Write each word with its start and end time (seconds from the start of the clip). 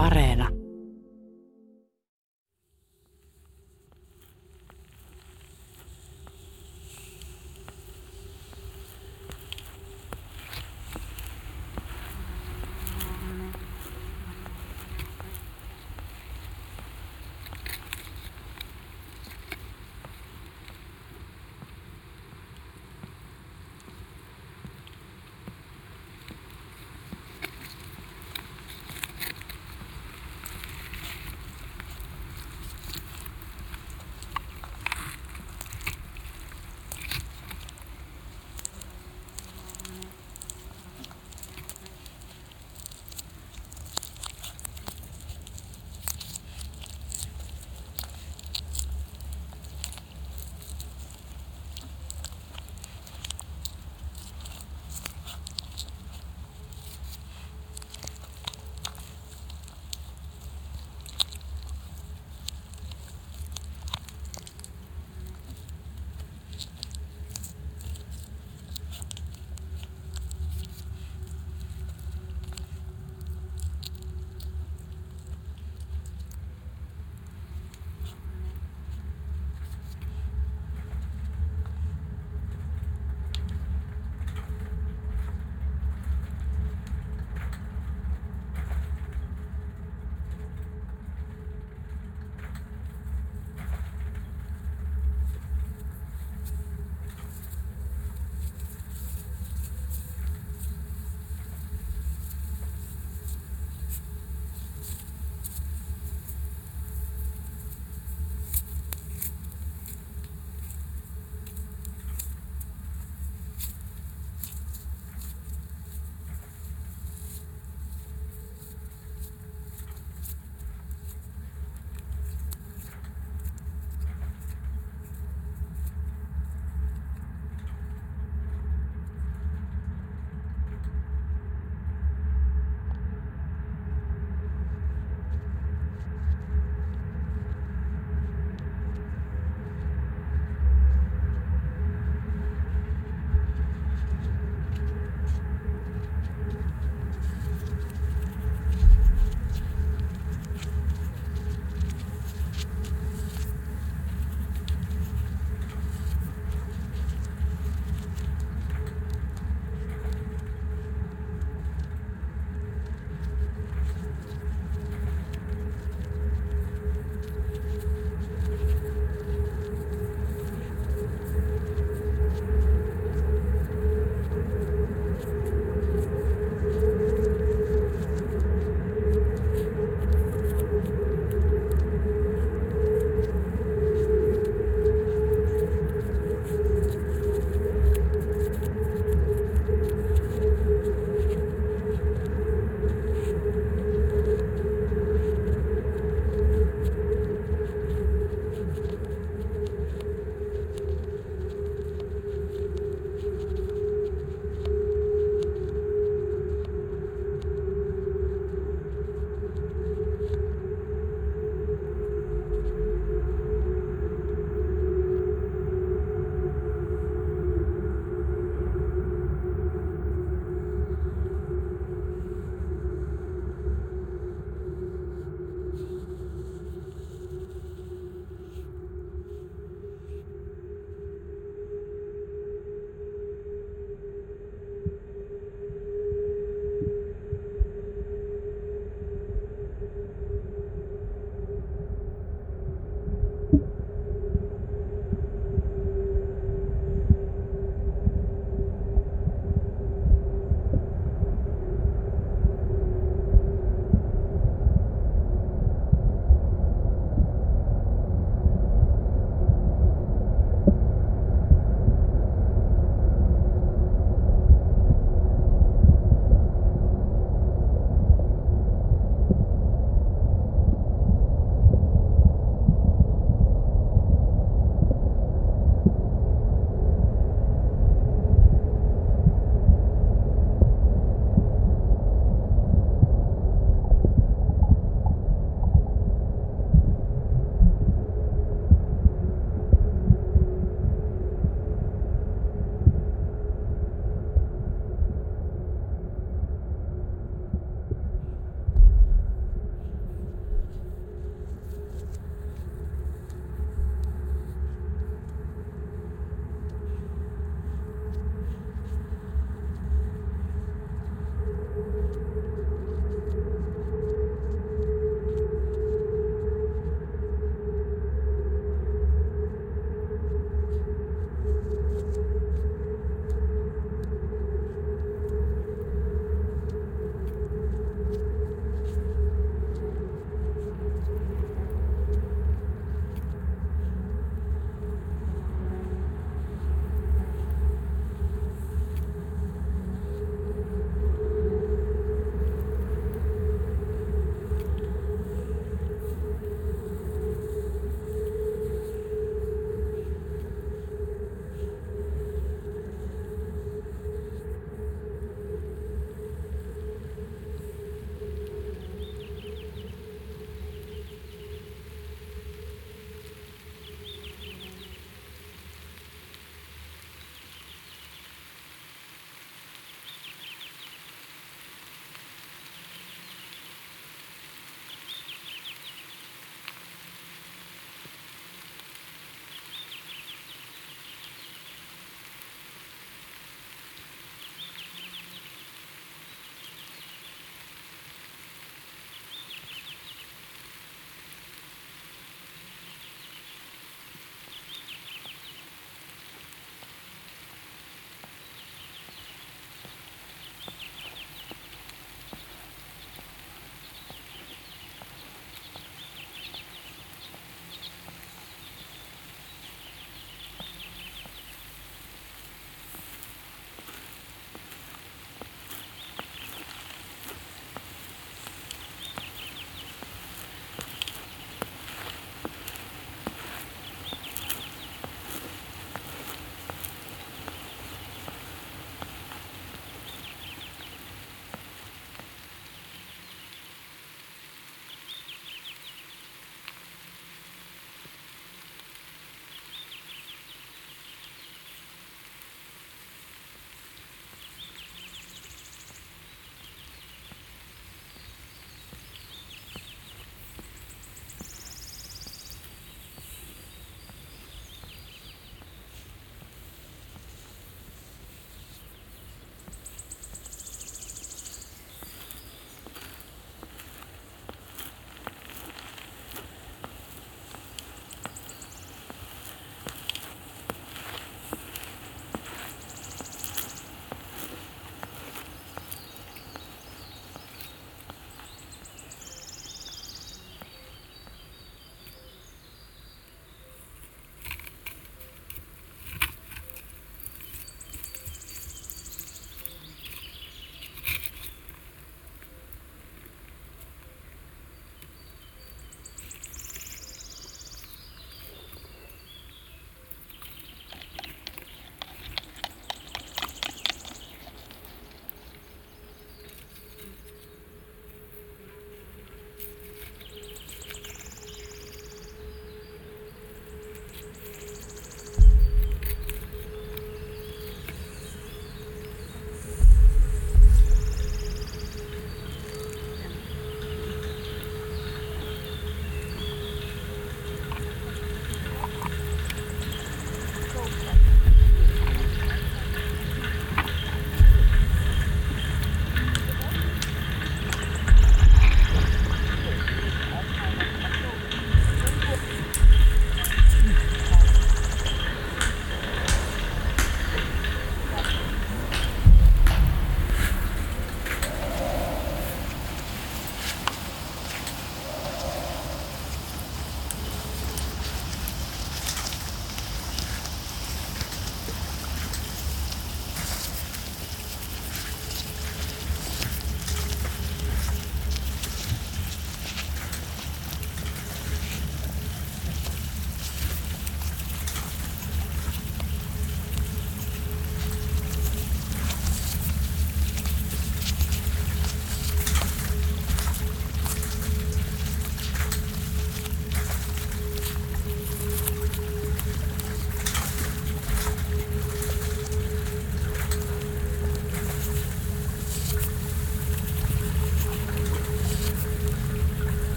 Areena. 0.00 0.59